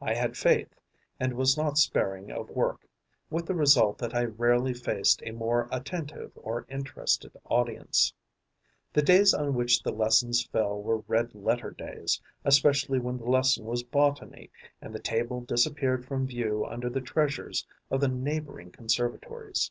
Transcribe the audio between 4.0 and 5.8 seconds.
I rarely faced a more